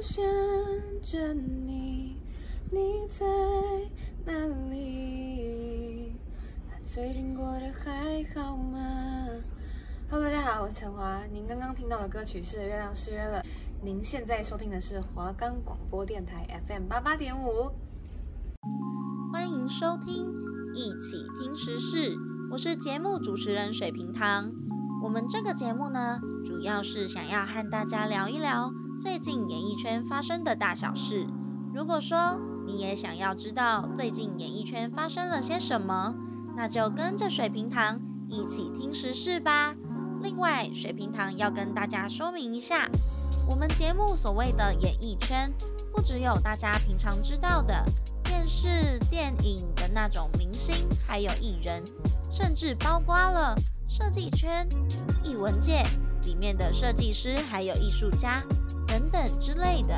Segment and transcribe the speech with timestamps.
[0.00, 0.24] 想
[1.02, 2.16] 着你，
[2.70, 3.26] 你在
[4.24, 4.32] 哪
[4.70, 6.12] 里？
[6.84, 9.26] 最近过得还好吗
[10.08, 11.24] ？Hello，大家好，我是陈华。
[11.32, 13.42] 您刚刚听到的歌曲是《月亮失约了》。
[13.82, 17.72] 您现在收听的是华冈广播电台 FM 八八点五。
[19.32, 20.32] 欢迎收听
[20.76, 22.16] 一起听时事，
[22.52, 24.52] 我是节目主持人水瓶糖。
[25.02, 31.24] 我们这个节目呢，主要是想要和大家聊一聊最近演艺圈发生的大小事。
[31.72, 36.16] 如果说你也想要知道最近演艺圈发生了些什么，
[36.56, 39.76] 那就跟着水瓶糖一起听时事吧。
[40.20, 42.88] 另外，水瓶糖要跟大家说明一下，
[43.48, 45.54] 我们节目所谓的演艺圈，
[45.92, 47.84] 不只有大家平常知道的
[48.24, 50.74] 电视、电影的那种明星，
[51.06, 51.84] 还有艺人，
[52.28, 53.54] 甚至包括了。
[53.90, 54.68] 设计圈、
[55.24, 55.82] 艺文界
[56.24, 58.42] 里面的设计师，还有艺术家
[58.88, 59.94] 等等之类的，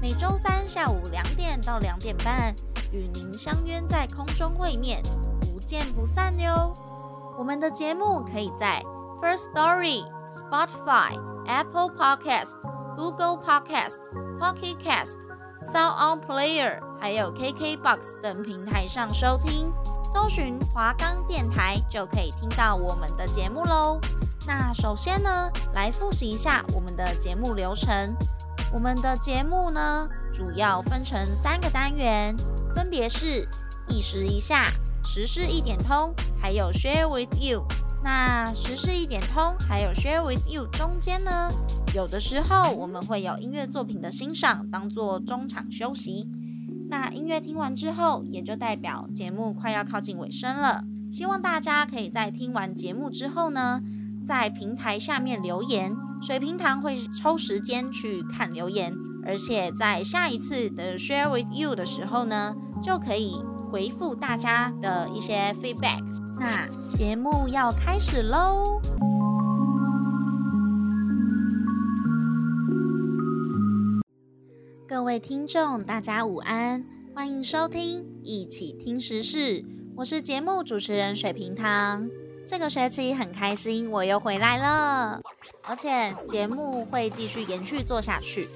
[0.00, 2.54] 每周三下午两点到两点半，
[2.92, 5.02] 与您相约在空中会面，
[5.40, 6.76] 不见不散哟。
[7.36, 8.84] 我们的节目可以在
[9.20, 12.52] First Story、Spotify、Apple Podcast、
[12.96, 13.98] Google Podcast、
[14.38, 15.16] Pocket Cast、
[15.62, 19.72] Sound On Player，还有 KKBox 等平台上收听。
[20.04, 23.98] 搜寻华冈电台就可以听到我们的节目喽。
[24.46, 28.14] 那首先呢，来复习一下我们的节目流程。
[28.72, 32.36] 我们的节目呢，主要分成三个单元，
[32.74, 33.46] 分别是
[33.88, 34.70] 一时一下、
[35.04, 37.64] 时事一点通，还有 Share with You。
[38.02, 41.52] 那时事一点通还有 Share with You 中间呢，
[41.94, 46.30] 有的时候我们会有音乐作品的欣赏，当做中场休息。
[46.88, 50.84] 那音乐听完之后，也就代表节目快要靠近尾声了。
[51.12, 53.82] 希望大家可以在听完节目之后呢，
[54.24, 63.36] 在平台下面留言，水瓶糖会抽时间去看留言，而且在下一次的 Share with You 的时候呢，就可以
[63.70, 66.04] 回复大家的一些 feedback。
[66.38, 68.80] 那节目要开始喽！
[74.86, 76.84] 各位听众，大家午安，
[77.14, 79.64] 欢迎收听一起听时事，
[79.96, 82.08] 我是节目主持人水瓶糖。
[82.50, 85.22] 这个学期很开心，我又回来了，
[85.62, 88.48] 而且节目会继续延续做下去。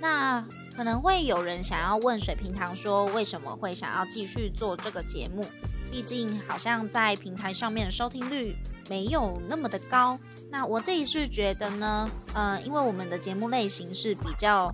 [0.00, 0.40] 那
[0.76, 5.44] 可能会有人想要问水平堂说，为什么会想要继续做这个节目？
[5.90, 8.54] 毕竟好像在平台上面的收听率
[8.88, 10.16] 没有那么的高。
[10.48, 14.72] 那我自己是觉得呢，呃，因为我们的节目类型是比较。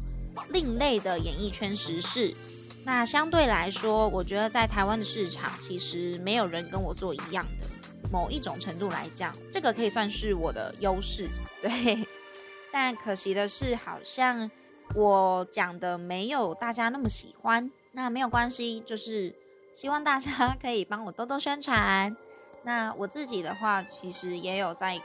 [0.50, 2.34] 另类的演艺圈时事，
[2.84, 7.64] 那相对来说，我觉得在台湾的市场，其实没有人跟我做一样的。
[8.10, 11.28] 某一种程度来讲，这个可以算是我的优势，
[11.60, 12.06] 对。
[12.72, 14.50] 但可惜的是，好像
[14.94, 17.70] 我讲的没有大家那么喜欢。
[17.92, 19.34] 那没有关系，就是
[19.72, 22.14] 希望大家可以帮我多多宣传。
[22.64, 25.00] 那我自己的话，其实也有在，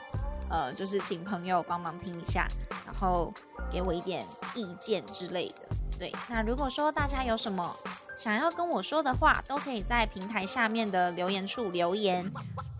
[0.50, 2.48] 呃，就是请朋友帮忙听一下，
[2.86, 3.34] 然后。
[3.72, 5.56] 给我一点意见之类的，
[5.98, 6.14] 对。
[6.28, 7.74] 那如果说大家有什么
[8.22, 12.32] 想要跟我说的话，都可以在平台下面的留言处留言，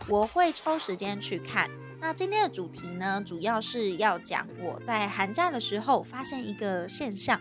[0.06, 1.68] 我会抽时间去看。
[1.98, 7.40] 那今天的主题呢，主要是要讲我在寒假的时候发现一个现象，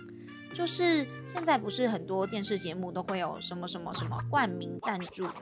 [0.51, 5.33] 就是现在不是很多电视节目都会有什么什么什么冠名赞助嘛？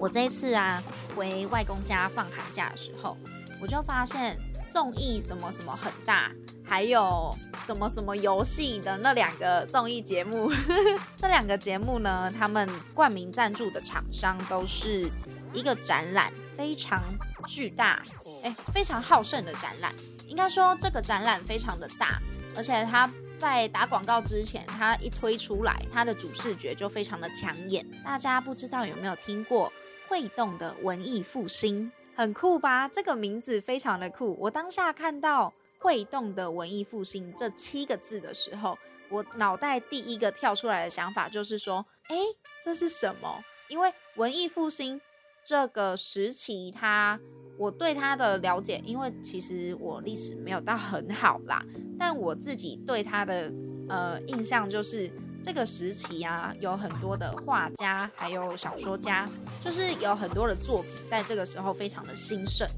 [0.00, 0.82] 我这一次啊
[1.14, 3.16] 回外公家放寒假的时候，
[3.60, 4.36] 我就发现。
[4.68, 6.30] 综艺什么什么很大，
[6.64, 7.34] 还有
[7.64, 10.50] 什么什么游戏的那两个综艺节目，
[11.16, 15.10] 这两个节目呢，他们冠名赞助的厂商都是
[15.52, 17.02] 一个展览，非常
[17.46, 18.04] 巨大，
[18.42, 19.92] 哎，非常好胜的展览。
[20.26, 22.20] 应该说这个展览非常的大，
[22.54, 27.84] 而且它在打广告之前，它一推出来，它的主视觉就非常的抢眼。
[28.04, 29.72] 大家不知道有没有听过
[30.06, 31.90] 会动的文艺复兴？
[32.18, 32.88] 很酷吧？
[32.88, 34.36] 这个名字非常的酷。
[34.40, 38.76] 我当下看到“会动的文艺复兴”这七个字的时候，
[39.08, 42.16] 我脑袋第一个跳出来的想法就是说：“哎，
[42.60, 45.00] 这是什么？”因为文艺复兴
[45.44, 47.20] 这个时期它，它
[47.56, 51.64] 我对它的了解，因为其实我历史没有到很好啦，
[51.96, 53.52] 但我自己对它的
[53.88, 55.08] 呃印象就是。
[55.40, 62.68] 这个时期啊，有很多的画家，还有小说家，就是有很多的作品，在这个时候非常的兴盛，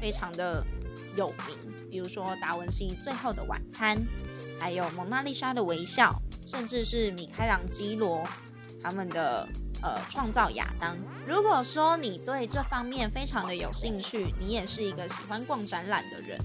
[0.00, 0.64] 非常的
[1.16, 1.74] 有名。
[1.90, 3.96] 比如说达文西《最后的晚餐》，
[4.60, 6.14] 还有蒙娜丽莎的微笑，
[6.46, 8.22] 甚至是米开朗基罗
[8.82, 9.48] 他们的
[9.82, 10.96] 呃创造亚当。
[11.26, 16.38] 如果说你对这方面非常的有兴趣，你也是一个喜欢逛展览的人，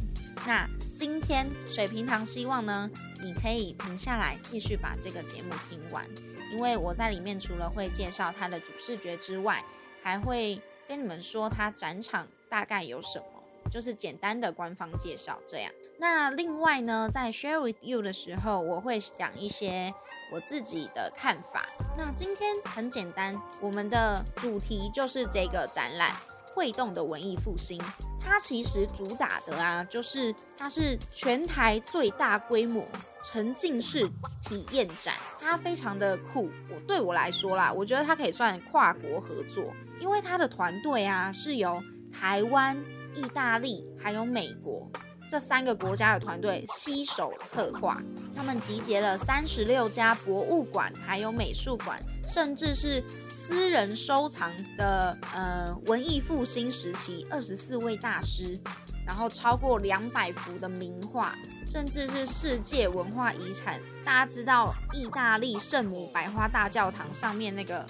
[0.47, 0.65] 那
[0.95, 2.89] 今天水瓶糖希望呢，
[3.21, 6.05] 你可以停下来继续把这个节目听完，
[6.53, 9.63] 因为我在里面除了会介绍它的主视觉之外，
[10.01, 13.25] 还会跟你们说它展场大概有什么，
[13.71, 15.71] 就是简单的官方介绍这样。
[15.97, 19.93] 那另外呢，在 share with you 的时候，我会讲一些
[20.31, 21.67] 我自己的看法。
[21.95, 26.15] 那今天很简单，我们的主题就是这个展览——
[26.55, 27.79] 会动的文艺复兴。
[28.19, 32.83] 它其实主打的啊，就是它是全台最大规模
[33.23, 34.09] 沉浸式
[34.41, 36.49] 体验展，它非常的酷。
[36.69, 39.63] 我对我来说啦，我觉得它可以算跨国合作，
[40.01, 41.81] 因为他的团队啊是由
[42.11, 42.75] 台湾、
[43.15, 44.91] 意大利还有美国。
[45.29, 48.01] 这三个国家的团队携手策划，
[48.35, 58.59] 他们集结了三十六家博物馆，还有美术馆，甚至是私人收藏的呃文艺复兴时期二十四位大师，
[59.07, 61.33] 然后超过两百幅的名画，
[61.65, 63.79] 甚至是世界文化遗产。
[64.03, 67.85] 大家知道意大利圣母百花大教堂上面那个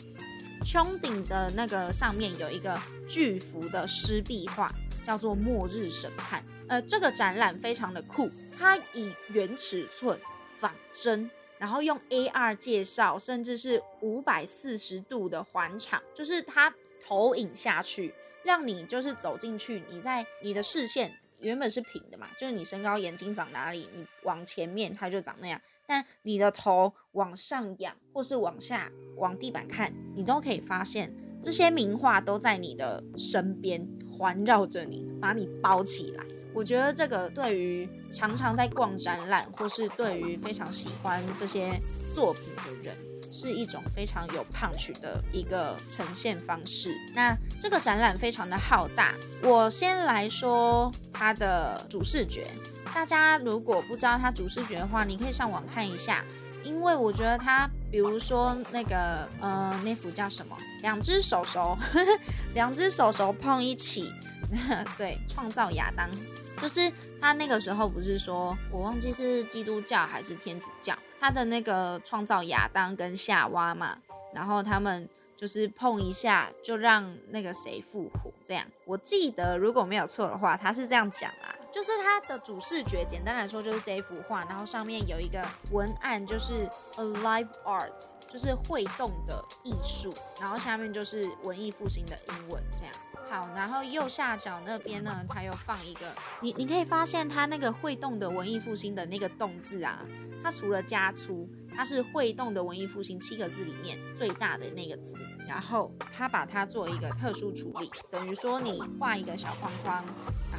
[0.64, 4.72] 穹顶的那个上面有一个巨幅的湿壁画，
[5.04, 6.42] 叫做《末日审判》。
[6.68, 10.18] 呃，这个展览非常的酷，它以原尺寸
[10.58, 16.74] 仿真，然后用 AR 介绍，甚至是五百四十度的环场，就是它
[17.04, 18.14] 投影下去，
[18.44, 31.14] 让你就是走进去，你在你的视线原本是平的嘛，就是你身高眼睛长哪里，你往前面它就长那样，但你的头往上仰或是往下往地板看，你都可以发现
[31.44, 36.24] 这些名画都在你的身边环绕着你，把你包起来。
[36.54, 41.80] 我觉得这个对于常常在逛展览，或是对于非常喜欢这些
[42.14, 42.94] 作品的人，
[43.32, 46.94] 是一种非常有碰触的一个呈现方式。
[47.16, 52.46] 那这个展览非常的浩大，我先来说它的主视觉。
[52.94, 56.24] 大家如果不知道它主视觉的话，你可以上网看一下，
[56.64, 60.56] 因为我觉得它，比如说那个，呃，那幅叫什么？
[60.82, 61.78] 两只手手，
[62.54, 64.12] 两只手手碰一起，
[64.98, 66.10] 对，创造亚当。
[66.58, 73.98] 就是他那个时候不是说，我忘记是基督教还是天主教，他的那个创造亚当跟夏娃嘛，
[74.36, 78.64] 然后他们就是碰一下就让那个谁复活，这样。
[78.86, 85.42] 我记得如果没有错的话，他是这样讲啊，就是它的主视觉，简单来说就是这一幅画，然后上面有一个
[85.72, 87.92] 文案，就是 Alive Art，
[88.28, 92.94] 就是会动的艺术，然后下面就是文艺复兴的英文这样。
[93.30, 100.06] 好，然后右下角那边呢，它又放一个，你你可以发现它那个会动的文艺复兴的那个动字啊，
[100.44, 105.16] 它除了加粗，它是会动的文艺复兴七个字里面最大的那个字，
[105.48, 110.04] 然后它把它做一个特殊处理，等于说你画一个小框框，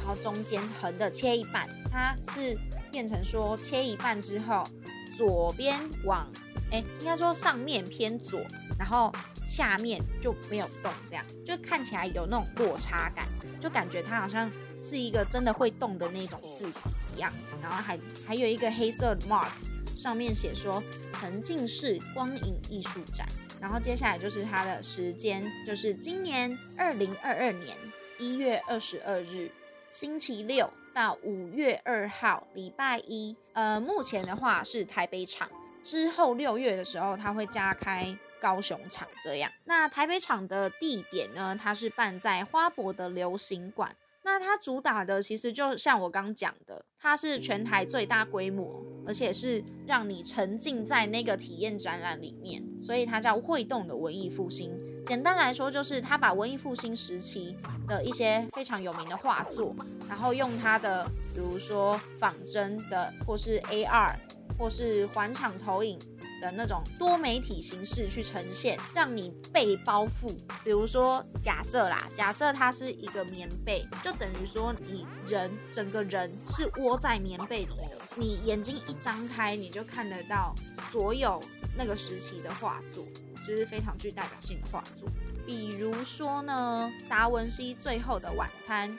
[0.03, 2.57] 然后中间横的切一半，它是
[2.91, 4.67] 变成说切一半之后，
[5.15, 6.29] 左边往，
[6.71, 8.41] 哎，应该说上面偏左。
[8.77, 9.13] 然后
[9.45, 13.25] 下面就没有动，这样就看起来有那种落差感，
[13.61, 14.51] 就感觉它好像
[14.81, 16.79] 是一个真的会动的那种字体
[17.15, 17.31] 一样。
[17.61, 17.97] 然后还
[18.27, 19.47] 还有一个黑色 mark，
[19.95, 20.83] 上面写说
[21.13, 23.25] 沉浸式光影艺术展。
[23.61, 27.77] 然后接下来就是它的时间，就是今年二零二二年
[28.19, 29.49] 一月二十二日
[29.93, 33.37] 星期六到五月二号礼拜一。
[33.53, 35.47] 呃，目前的话是台北场，
[35.83, 38.17] 之后六月的时候它会加开。
[38.41, 41.57] 高雄场这样，那台北场的地点呢？
[41.57, 43.95] 它是办在花博的流行馆。
[44.23, 54.77] 那它主打的其实就像我刚讲的，它是全台最大规模，而且是让你沉浸在那个体验展览里面，所以它叫会动的文艺复兴。
[55.05, 57.55] 简单来说，就是他把文艺复兴时期
[57.87, 59.75] 的一些非常有名的画作，
[60.07, 64.15] 然后用它的，比如说仿真的，或是 AR，
[64.57, 65.99] 或是环场投影。
[66.41, 70.35] 的那种多媒体形式去呈现，让你被包覆。
[70.61, 77.97] 比如说，假设啦，假设它是一个棉被，就等于说你人整个人是窝在棉被里的。
[78.17, 80.53] 你眼睛一张开，你就看得到
[80.91, 81.41] 所有
[81.77, 83.05] 那个时期的画作，
[83.45, 85.07] 就是非常具代表性的画作。
[85.45, 88.89] 比如说呢，达文西《最后的晚餐》，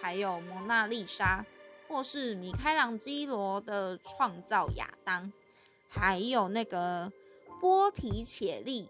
[0.00, 1.44] 还有《蒙娜丽莎》，
[1.88, 5.24] 或是米开朗基罗的《创造亚当》。
[5.88, 7.12] 还有那个
[7.60, 8.88] 波提切利、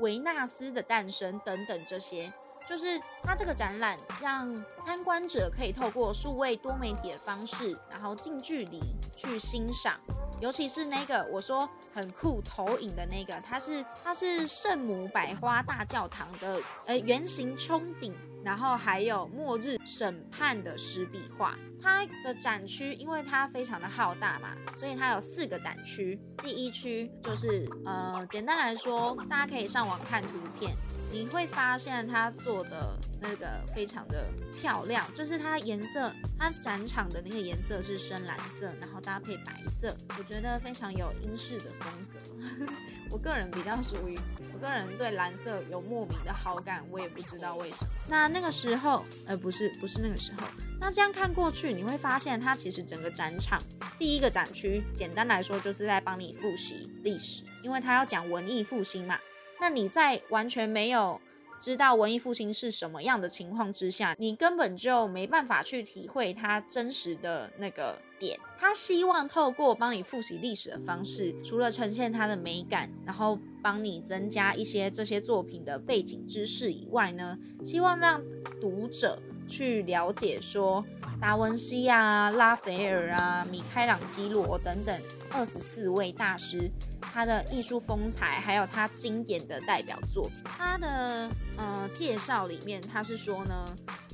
[0.00, 2.30] 维纳斯的诞生等等，这些
[2.68, 8.82] 就是它这个展览让参观者可以透过数位多媒体的方式，然后近距离
[9.16, 9.98] 去欣赏。
[10.40, 18.14] 尤其是那个我说很酷投影的那个，它是它是圣母百花大教堂的呃圆形穹顶。
[18.44, 21.58] 然后还有末日审判的石笔画。
[21.82, 26.16] 它的展区因为它非常的浩大嘛，所以它有四个展区。
[26.44, 30.76] 第一区就是呃，简单来说，大家可以上网看图片。
[31.12, 34.26] 你会发现它做的那个非常的
[34.60, 42.72] 漂亮，就是它颜色，它展场的那个颜色是深蓝色，然后搭配白色，我觉得非常有英式的风格。
[43.10, 44.18] 我个人比较属于，
[44.52, 47.90] 我个人对蓝色有莫名的好感，我也不知道为什么。
[48.08, 50.46] 那那个时候，呃，不是，不是那个时候。
[50.78, 53.62] 那这样看过去，你会发现它其实整个展场
[53.98, 59.16] 第一个展区，简单来说就是在帮你复习历史，因为它要讲文艺复兴嘛。
[59.60, 61.20] 那你在完全没有
[61.58, 68.38] 知道文艺复兴是什么样的情况之下，你根本就没办法去体会它真实的那个点。
[68.58, 78.22] 他希望透过帮你复习历史的方式，除了呈现它的美感，然后帮你增加一些这些作品的背景知识以外呢，希望让
[78.60, 80.84] 读者去了解说。
[81.20, 86.70] 达文西啊，拉斐尔啊，米开朗基罗等等二十四位大师，
[87.00, 90.30] 他的艺术风采，还有他经典的代表作。
[90.44, 93.64] 他的呃介绍里面，他是说呢，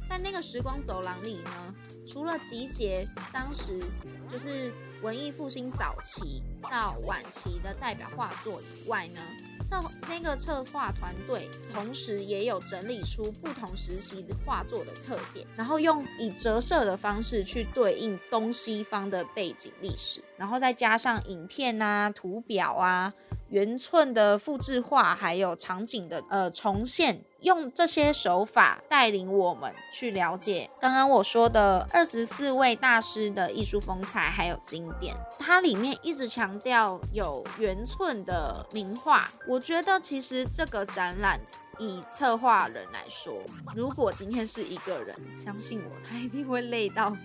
[0.07, 1.75] 在那个时光走廊里呢，
[2.07, 3.81] 除了集结当时
[4.29, 9.21] 就是文艺复兴早期到晚期的代表画作以外呢。
[9.73, 23.15] 那那个策划团队同时也有整理出不同时期的画作的特点，然后用以折射的方式去对应东西方的背景历史，然后再加上影片啊、图表啊。
[23.49, 35.15] 原寸的复制画，还有场景的呃重现，用这些手法带领我们去了解刚刚我说的二十四位大师的艺术风采还有经典。
[35.39, 41.41] 它里面一直强调有原寸的名画，我觉得其实这个展览
[41.79, 43.35] 以策划人来说，
[43.75, 47.17] 如果今天是一个人，相信我，他一定会累到，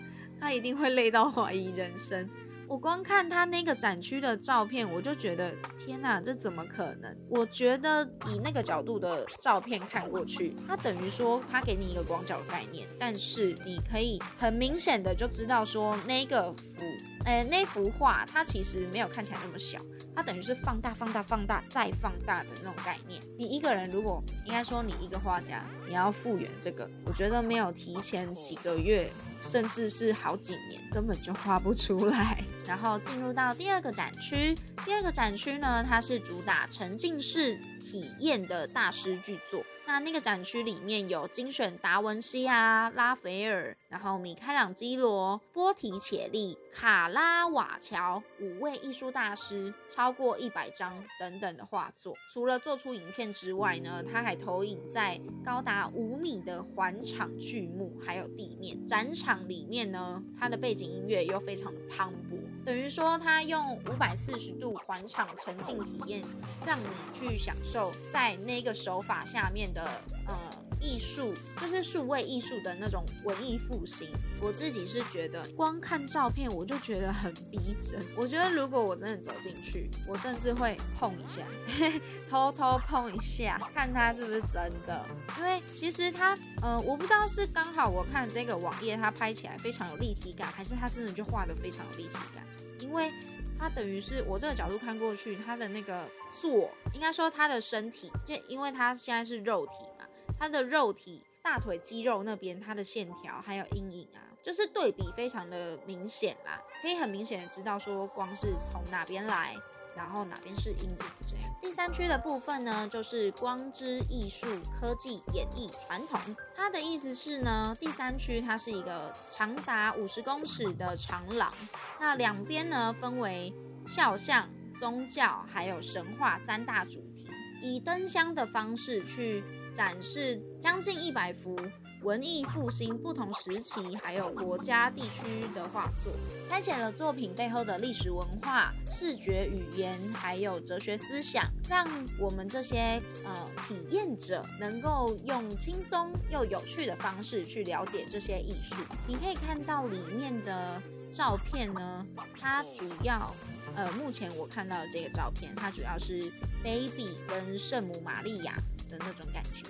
[0.42, 2.28] 他一定会累到怀疑人生。
[2.68, 7.16] 我光看他那个展区的照片，我就觉得天哪，这怎么可能？
[7.30, 16.84] 我觉得以那个角度的照片看过去，它等于说它给你一个广角的概念，但是你可以很明显的就知道说那个幅，
[17.24, 19.80] 呃，那幅画它其实没有看起来那么小，
[20.14, 23.22] 它等于是放大、放大、放大再放大的那种概念。
[23.38, 29.10] 你一个人如果应该说你一个画家，你要复原这个，我觉得没有提前几个月。
[29.42, 32.44] 甚至是好几年根本就画不出来。
[32.68, 34.54] 然后进入到第二个展区，
[34.86, 39.64] 第二个展区呢，它是主打沉浸式体验的大师巨作。
[39.88, 52.14] 那那个展区里面有精选达文西啊、拉斐尔，然后米开朗基罗、波提切利、卡拉瓦乔五位艺术大师，超过一百张等等的画作。
[52.34, 58.86] 除了做出影片之外呢，他还投影在高达五米的环场巨幕，还有地面。
[58.86, 66.22] 展场里面呢，它的背景音乐又非常的磅礴，等于说他用五百四十度环场沉浸体验，
[66.66, 66.84] 让你
[67.14, 69.90] 去享受在那个手法下面的
[70.28, 70.36] 呃
[70.80, 74.10] 艺术，就是数位艺术的那种文艺复兴。
[74.40, 78.00] 我自己是觉得，光看照片我就觉得很逼真。
[78.16, 81.42] 我觉得如果我真的走进去，我甚至会碰一下，
[82.30, 85.06] 偷偷碰一下，看它是不是真的。
[85.40, 92.46] 因为其实它，呃，我不知道是刚好我看这个网页它拍起来非常有立体感，还是它真的就画得非常有立体感。
[92.80, 93.12] 因为
[93.60, 100.06] 它等于是我这个角度看过去，它的那个坐，应该说它的身体，就因为它现在是肉体嘛，
[100.40, 109.56] 它的肉体大腿肌肉那边，它的线条还有阴影啊，就是对比非常的明显啦，可以很明显的知道说光是从哪边来。
[109.96, 110.98] 然后哪边是阴影？
[111.26, 111.52] 这样。
[111.60, 114.48] 第三区的部分呢，就是光之艺术
[114.80, 116.20] 科技演绎传统。
[116.56, 121.52] 它的意思是呢，第三区它是一个长达五十公尺的长廊，
[122.00, 123.52] 那两边呢分为
[123.88, 124.48] 肖像、
[124.80, 127.28] 宗教还有神话三大主题，
[127.64, 129.44] 以灯箱的方式去
[129.78, 131.56] 展示将近一百幅。
[132.02, 136.14] 文艺复兴不同时期还有国家地区的画作，
[136.50, 141.88] 拆解了作品背后的历史文化、视觉语言，还有哲学思想，让
[142.20, 148.82] 我们这些呃体验者能够用轻松又有趣的方式去了解这些艺术。
[149.08, 150.82] 你可以看到里面的
[151.12, 152.06] 照片呢，
[152.40, 153.36] 它主要
[153.76, 156.32] 呃目前我看到的这个照片，它主要是
[156.64, 158.56] baby 跟圣母玛利亚
[158.90, 159.66] 的那种感觉，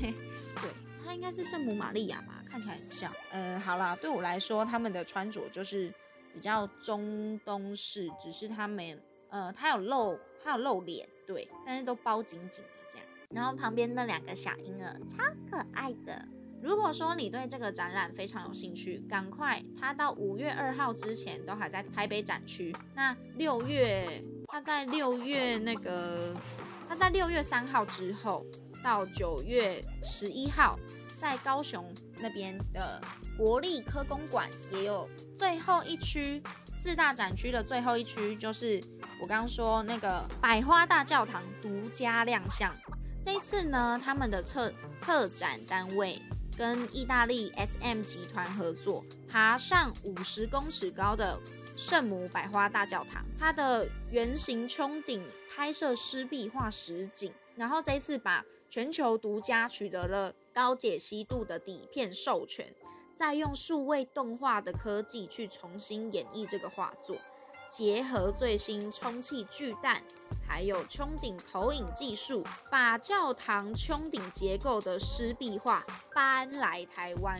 [0.00, 0.70] 对。
[1.14, 3.12] 应该是圣母玛利亚嘛，看起来很像。
[3.32, 5.92] 嗯，好啦，对我来说，他们的穿着就是
[6.32, 13.06] 比较中东式，只是他们，呃，他有露，他有露脸，对，但是都包紧紧的这样。
[13.28, 15.18] 然后旁边那两个小婴儿超
[15.50, 16.26] 可爱的，
[16.62, 22.74] 如果说你对这个展览非常有兴趣，赶快，它到五月二号之前都还在台北展区。
[22.94, 26.32] 那六月，它在六月那个，
[26.88, 28.46] 它在六月三号之后
[28.82, 30.78] 到九月十一号，
[31.18, 33.00] 在高雄那边的
[33.36, 36.40] 国立科工馆也有最后一区，
[36.72, 38.80] 四大展区的最后一区就是
[39.20, 42.72] 我刚刚说那个百花大教堂独家亮相。
[43.20, 46.20] 这一次呢，他们的策策展单位
[46.62, 51.36] 跟意大利 SM 集团合作，爬上五十公尺高的
[51.74, 62.72] 圣母百花大教堂，它的圆形穹顶拍摄湿壁画实景，然后这一次把全球独家取得了高解析度的底片授权，
[63.12, 67.16] 再用数位动画的科技去重新演绎这个画作，
[67.74, 70.02] 结合最新充气巨蛋。
[70.46, 75.82] 还有穹顶投影技术，把教堂穹顶结构的湿壁画
[76.14, 77.34] 搬来台湾。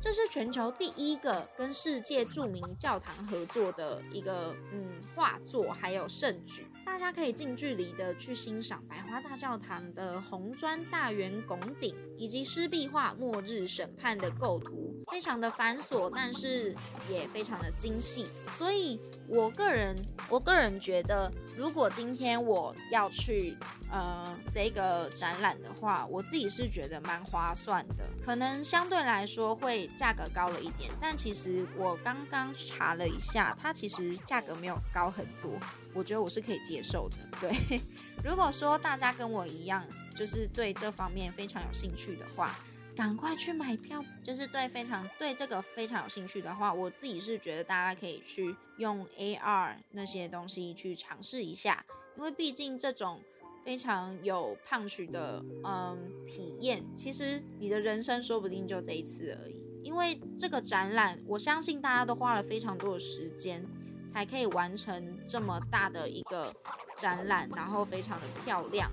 [0.00, 6.64] 这是全球第一个跟世界著名教堂合作的一个嗯画作，还有圣举。
[6.84, 16.74] 大家可以近距离的去欣赏百花大教堂的红砖大圆拱顶，以及湿壁画《末日审判》的构图，非常的繁琐，但是
[17.08, 18.26] 也非常的精细。
[18.56, 19.96] 所以，我个人，
[20.28, 23.56] 我个人觉得，如果今天我要去
[23.90, 35.52] 呃这个展览的话，我自己是觉得蛮划算的，可能相对来说会价格高了一点，但其实我刚刚查了一下，它其实价格没有高很多。
[35.92, 37.16] 我觉得我是可以接受的。
[37.40, 37.80] 对，
[38.24, 39.84] 如果说大家跟我一样，
[40.16, 42.58] 就是对这方面非常有兴趣的话，
[42.96, 44.04] 赶快去买票。
[44.22, 51.84] 就是对非常对这个非常有兴趣的话，我自己是觉得大家可以去用 AR 那些东西去尝试一下，
[52.16, 53.20] 因为毕竟这种
[53.64, 59.56] 非常有 punch 的嗯体验，其实你的人生说不定就这一次而已。
[59.82, 63.64] 因为这个展览，我相信大家都花了非常多的时间。
[64.06, 66.54] 才可以完成这么大的一个
[66.96, 68.88] 展览，然后非常的漂亮，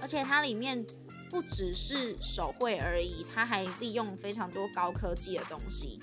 [0.00, 0.82] 而且它里面
[1.32, 5.98] 不只是手绘而已，它还利用非常多高科技的东西，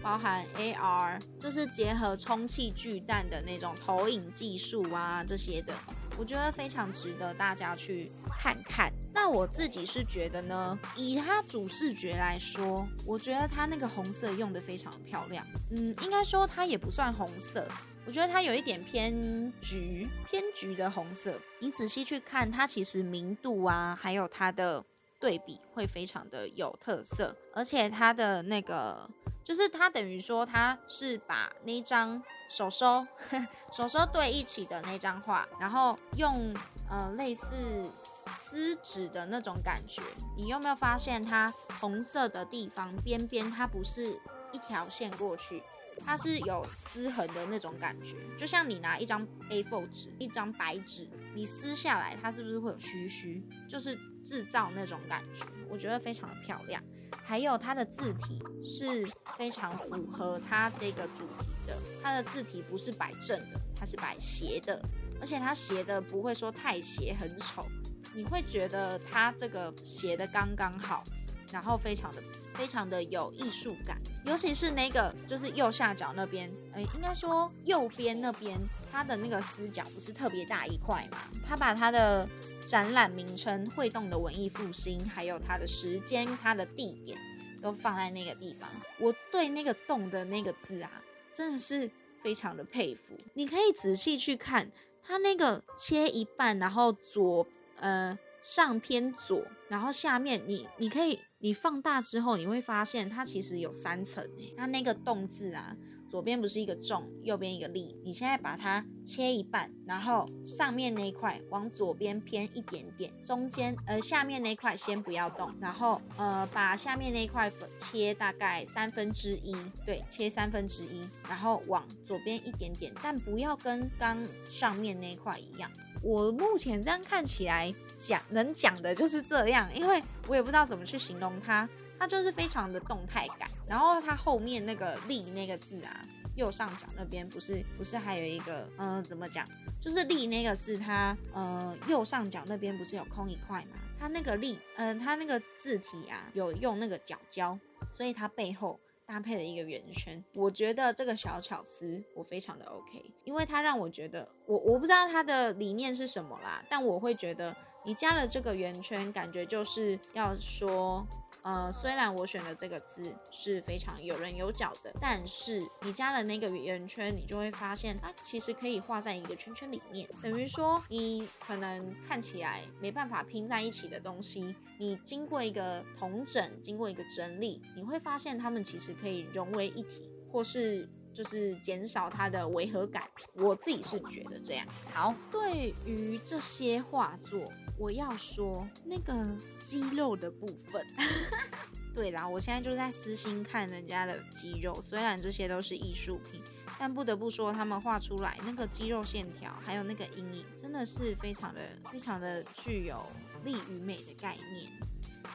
[0.00, 5.74] 包含 AR，就是结合充气巨蛋的那种投影技术啊这些的，
[6.16, 8.92] 我觉得非常值得大家去看看。
[9.12, 17.66] 那我自己是觉得呢，以它主视觉来说，我觉得它那个红色用得非常漂亮，嗯，应该说它也不算红色。
[18.08, 21.38] 我觉得它有一点偏橘，偏橘的红色。
[21.58, 24.82] 你仔细去看，它其实明度啊，还有它的
[25.20, 27.36] 对比会非常的有特色。
[27.52, 29.06] 而且它的那个，
[29.44, 33.06] 就是它等于说它是把那张手收
[33.70, 36.54] 手收对一起的那张画，然后用
[36.88, 37.90] 呃类似
[38.24, 40.00] 撕纸的那种感觉。
[40.34, 44.18] 你有没有发现它红色的地方边边它不是
[44.50, 45.62] 一条线过去？
[46.04, 53.44] 它是有撕痕的那种感觉，就像你拿一张 A4 纸，一张白纸，你撕下来，它是不是会有虚虚？
[53.68, 56.82] 就是制造那种感觉，我觉得非常的漂亮。
[57.24, 59.06] 还有它的字体是
[59.36, 64.80] 非常符合它这个主题的，它的字体不是摆正的，它是摆斜的，
[65.20, 67.66] 而且它斜的不会说太斜很丑，
[68.14, 71.02] 你会觉得它这个斜的刚刚好。
[71.50, 78.58] 然后非常的非常的有艺术感，尤其是那个就是右下角那边，哎，应该说右边那边，
[78.92, 81.18] 它的那个死角不是特别大一块嘛？
[81.42, 82.28] 它把它的
[82.66, 87.18] 展览名称“会动的文艺复兴”，还有它的时间、它的地点
[87.62, 88.68] 都放在那个地方。
[88.98, 90.90] 我对那个“动”的那个字啊，
[91.32, 91.90] 真的是
[92.22, 93.16] 非常的佩服。
[93.32, 94.70] 你可以仔细去看
[95.02, 97.46] 它那个切一半，然后左
[97.80, 101.18] 呃上偏左，然后下面你你可以。
[101.40, 104.52] 你放大之后，你会发现它其实有三层诶。
[104.56, 105.76] 它那个“动”字啊，
[106.08, 107.96] 左边不是一个“重”，右边一个“力”。
[108.02, 119.54] 你现在把它切一半，然后上面那一块往左边偏一点点，中间呃下面那一块先不要动，然后呃把下面那一块切大概三分之一，
[119.86, 125.70] 对，切三分之一，然后往左边一点点，但不要跟刚上面那一块一样。
[126.02, 133.48] 我目前这样看起来讲能讲的就是这样，因为我也不知道怎么去形容它，它就是非常的动态感。
[133.66, 136.02] 然后它后面那个“立”那个字啊，
[136.36, 139.46] 右上角那边不是不是还有一个嗯、怎么讲？
[139.80, 143.78] 就是“立”那个字，它呃右上角那边不是有空一块吗？
[143.98, 147.58] 它那个“立”嗯、呃，它那个字体啊有用那个角胶，
[147.90, 148.78] 所以它背后。
[149.08, 161.06] 搭配了一个圆圈，我觉得这个小巧思我非常的 OK，因为它让我觉得我我不知道它的理念是什么啦，但我会觉得你加了这个圆圈，感觉就是要说，
[161.48, 180.86] 呃，虽然我选的这个字是非常有棱有角的，但是你加了那个圆圈，你就会发现它其实可以画在一个圈圈里面，等于说你可能看起来没办法拼在一起的东西，你经过一个统整，经过一个整理，你会发现它们其实可以融为一体，或是。
[181.10, 183.02] 就是减少它的违和感，
[183.34, 184.64] 我自己是觉得这样。
[184.92, 187.42] 好，对于这些画作，
[187.78, 190.84] 我要说那个肌肉的部分。
[191.94, 196.40] 对啦，我现在就在私心看人家的肌肉，虽然这些都是艺术品，
[196.78, 201.60] 但不得不说，他们画出来那个肌肉线条，还有那个阴影，真的是非常的、
[201.90, 203.04] 非常的具有
[203.44, 204.70] 力与美的概念。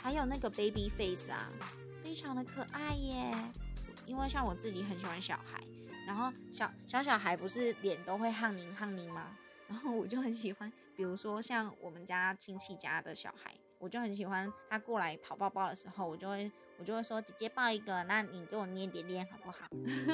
[0.01, 1.49] 还有那个 baby face 啊，
[2.01, 3.35] 非常的可爱耶。
[4.05, 5.61] 因为像我自己很喜欢小孩，
[6.05, 9.27] 然后小小小孩不是脸都会夯拧夯拧吗？
[9.67, 19.67] 然后我就很喜欢，比如说像我们家亲戚家的小孩，我就很喜欢他过来讨抱抱的时候，我就会我就会说姐姐抱一个，那你给我捏点点好不好？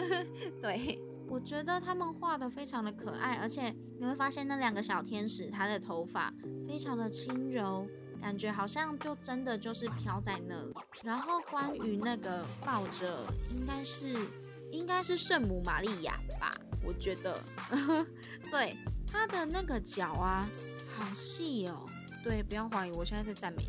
[0.61, 6.33] 对，我觉得他们画的非常的可爱，而且你会发现那两个小天使他的头发
[6.67, 7.87] 非常的轻柔。
[8.21, 10.73] 感觉好像就真的就是飘在那里。
[11.05, 14.13] 然后关于那个抱着，应该是
[14.71, 16.53] 应该是圣母玛利亚吧？
[16.83, 17.41] 我觉得，
[18.51, 18.75] 对，
[19.11, 20.49] 他的那个脚啊，
[20.97, 21.85] 好细哦。
[22.23, 23.65] 对，不要怀疑，我现在在赞美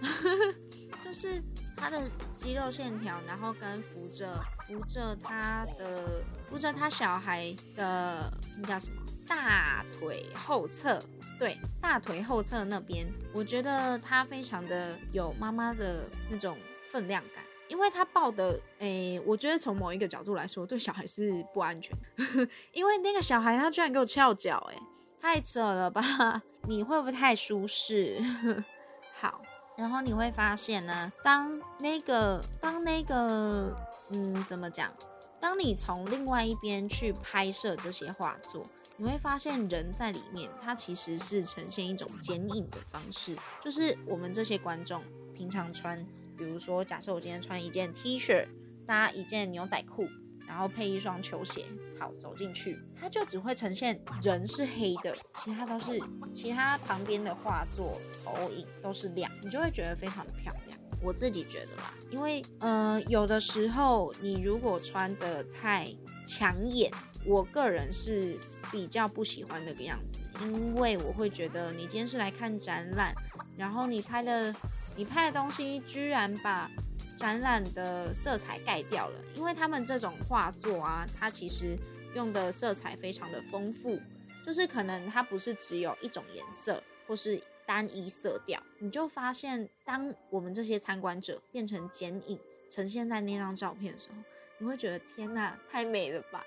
[0.00, 1.42] 他， 就是
[1.76, 11.02] 他的肌肉线条，然后跟扶着扶着他的扶着他小孩的那叫什么大腿后侧。
[11.38, 13.04] 对，大腿后侧那边，
[13.34, 16.56] 我觉得他非常的有妈妈的那种
[16.88, 21.96] 分量感，因为他抱的，诶，我觉得从某一个角度来说，对小孩是不安全，
[22.74, 24.78] 因为那个小孩他居然给我翘脚，诶，
[25.18, 26.42] 太扯了吧？
[26.68, 28.22] 你会不会太舒适？
[29.18, 29.40] 好，
[29.78, 33.74] 然后你会发现呢，当那个，当那个，
[34.10, 34.92] 嗯，怎么讲？
[35.40, 38.66] 当你从另外一边去拍摄这些画作。
[38.98, 45.02] 你会发现人在里面，它其实是呈现一种剪影的方式，就是我们这些观众
[45.34, 48.46] 平常穿，比如说，假设我今天穿一件 T 恤，
[48.86, 50.08] 搭一件牛仔裤，
[50.46, 51.64] 然后配一双球鞋，
[51.98, 56.00] 好走进去，它就只会呈现人是黑的，其他都是
[56.32, 60.78] 其他旁边的画作投影都是亮，你就会觉得非常的漂亮。
[61.02, 65.88] 我自己觉得啦，因为呃，有的时候你如果穿得太
[66.26, 66.90] 抢眼，
[67.26, 68.38] 我个人是。
[68.70, 73.14] 比较不喜欢那个样子，因为我会觉得你今天是来看展览，
[73.54, 74.54] 然后你拍的
[74.96, 76.70] 你拍的东西居然把
[77.16, 79.20] 展览的色彩盖掉了。
[79.34, 81.76] 因为他们这种画作啊，它其实
[82.14, 83.98] 用的色彩非常的丰富，
[84.44, 94.16] 就是可能它不是只有一种颜色或是单一色调，你就发现当我们这些参观者变成剪影呈现在那张照片的时候，
[94.58, 96.44] 你会觉得天哪，太美了吧！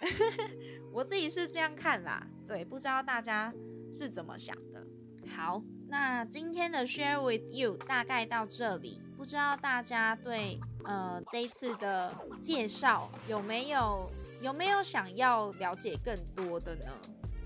[0.92, 3.52] 我自己是这样看啦，对，不知道大家
[3.92, 4.86] 是怎么想的。
[5.28, 14.10] 好，那今天的 Share with you 大概到这里，不知道大家对呃这一次的介绍有没有
[14.42, 16.92] 有没有想要了解更多的呢？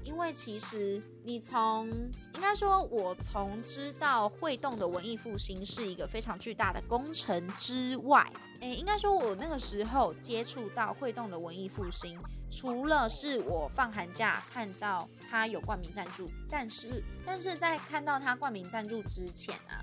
[0.03, 1.89] 因为其实你从
[2.35, 8.29] 应该说，我从知道会动的文艺复兴是一个非常巨大的工程之外，
[8.61, 12.19] 诶，应该说我那个时候接触到会动的文艺复兴。
[12.53, 19.81] 除了是我放寒假看到他有冠名赞助，但是但是在看到他冠名赞助之前啊，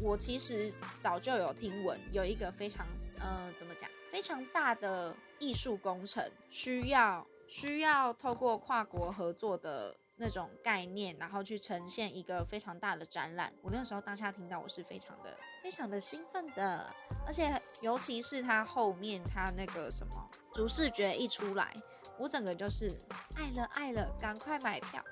[0.00, 2.86] 我其实早就有听闻有一个非常
[3.18, 13.52] 呃怎么讲非常大的艺术工程，需要需要透过跨国合作的那种概念，然后去呈现一个非常大的展览。
[13.60, 16.88] 我那个时候当下听到，我是非常的非常的兴奋的，
[17.26, 20.14] 而且尤其是他后面他那个什么
[20.52, 21.76] 主视觉一出来。
[22.18, 22.96] 我整个就是
[23.34, 25.04] 爱了爱了，赶快买票！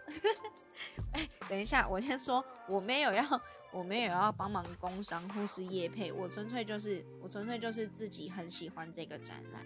[1.12, 3.24] 哎，等一下，我先说，我没有要，
[3.72, 9.62] 我没有要帮忙工商或是业配，我纯粹就是，我纯粹就是自己很喜欢这个展览。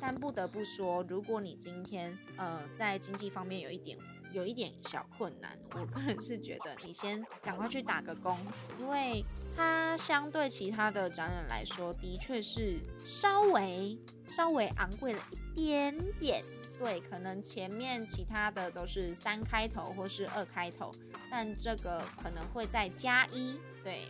[0.00, 3.96] 但不得不说，如果你今天呃在经济方面有一点
[4.32, 8.36] 有一点小困难，我个人是觉得你先赶快去打个工，
[8.78, 9.24] 因为
[9.56, 16.44] 它相对其他的展览来说，的确是稍微稍微昂贵了一点点。
[16.78, 20.92] 对，可能前面其他的都是三开头或是二开头，
[21.30, 23.58] 但这个可能会再加一。
[23.82, 24.02] 对，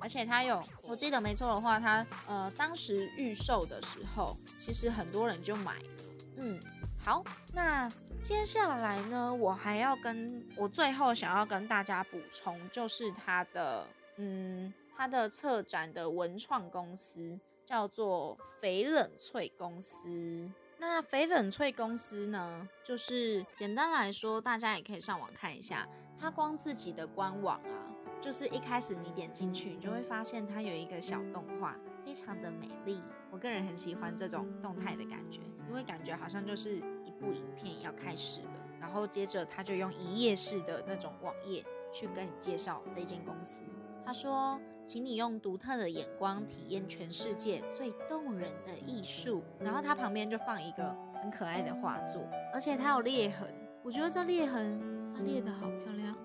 [0.00, 5.88] 而且它有，我记得没错的话，它呃当时预售的时候，其实很多人就买了。
[6.36, 6.60] 嗯，
[7.02, 7.90] 好，那
[8.22, 14.72] 接下来呢，我还要跟我最后想要跟大家补充，就是它的嗯。
[14.94, 20.48] 它的策展的文创公司叫做翡冷翠公司。
[20.84, 25.86] 那翡冷翠公司呢，就是简单来说，大家也可以上网看一下，
[26.18, 27.86] 它光自己的官网啊，
[28.20, 33.00] 就是一开始你点进去，你就会发现它有一个小动画，非常的美丽。
[33.30, 38.50] 我个人很喜欢这种动态的感觉，因为感觉好像就是一部影片要开始了。
[38.80, 43.62] 然后接着他就用一页式的那种网页去跟你介绍这间公司。
[44.04, 53.48] 他说：“请你用独特的眼光体验全世界最动人的艺术。”然后他旁边就放一个很可爱的画作，而且它有裂痕。
[53.82, 54.80] 我觉得这裂痕
[55.14, 56.16] 它裂得好漂亮，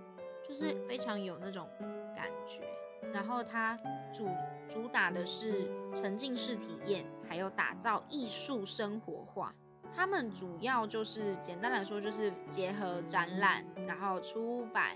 [0.47, 1.67] 就是非常有那种
[2.15, 2.61] 感觉。
[3.13, 3.79] 然后它
[4.13, 4.27] 主
[4.67, 9.55] 主打的是沉浸式体验，还有打造艺术生活化。
[9.97, 14.95] 他们主要就是简单来说，就是结合展览，然后出版、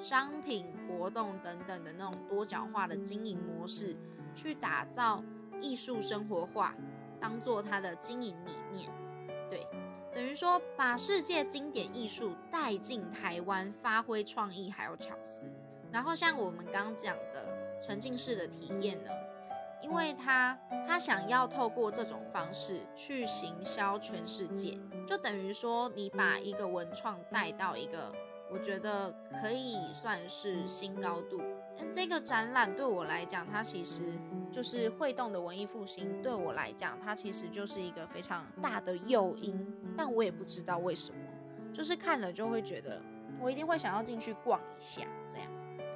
[0.00, 3.96] 商品活动等等的那种多角化的经营模式，
[4.32, 5.20] 去打造
[5.60, 6.76] 艺术生活化，
[7.20, 8.88] 当做它的经营理念。
[9.50, 9.66] 对，
[10.14, 15.52] 等于说把世界经典艺术带进台湾，发挥创意还有巧思。
[15.90, 17.48] 然后像我们刚刚讲的
[17.80, 19.10] 沉浸式的体验呢？
[19.82, 28.12] 因为他他想要透过这种方式去行销全世界，就等于说你把一个文创带到一个，
[28.50, 31.40] 我觉得可以算是新高度。
[31.78, 34.02] 嗯，这个展览对我来讲，它其实
[34.50, 36.22] 就是会动的文艺复兴。
[36.22, 41.18] 对我来讲，它其实就是一个非常大的诱因，但我也不知道为什么，
[41.72, 43.00] 就是看了就会觉得
[43.38, 45.02] 我一定会想要进去逛一下。
[45.28, 45.46] 这样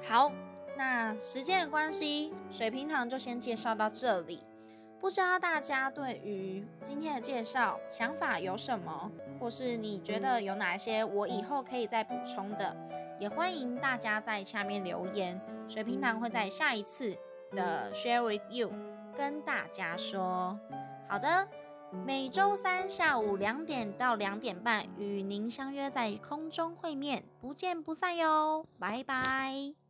[0.03, 0.31] 好。
[0.75, 4.43] 那时间的关系，水瓶糖就先介绍到这里。
[4.99, 12.77] 不知道大家对于今天的介绍想法有什么，或是你觉得有哪一些我以后可以再补充的，
[13.19, 15.41] 也欢迎大家在下面留言。
[15.67, 17.17] 水瓶糖会在下一次
[17.51, 18.71] 的 Share with You
[19.15, 20.59] 跟大家说。
[21.07, 21.47] 好的，
[22.05, 29.80] 每周三下午两点到两点半与您相约在空中会面，不见不散哟，拜拜。